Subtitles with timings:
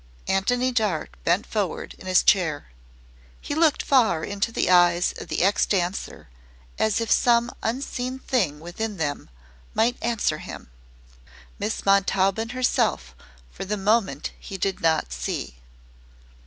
[0.27, 2.71] Antony Dart bent forward in his chair.
[3.39, 6.27] He looked far into the eyes of the ex dancer
[6.79, 9.29] as if some unseen thing within them
[9.75, 10.71] might answer him.
[11.59, 13.13] Miss Montaubyn herself
[13.51, 15.57] for the moment he did not see.